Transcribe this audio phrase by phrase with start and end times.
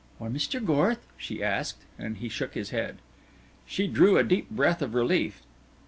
[0.19, 0.59] "Or Mr.
[0.65, 2.97] Gorth?" she asked, and he shook his head.
[3.67, 5.43] She drew a deep breath of relief.